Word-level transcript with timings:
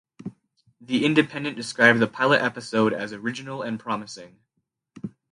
The 0.81 1.05
Independent 1.05 1.55
described 1.55 1.99
the 1.99 2.07
pilot 2.07 2.41
episode 2.41 2.91
as 2.91 3.13
"original 3.13 3.61
and 3.61 3.79
promising". 3.79 4.39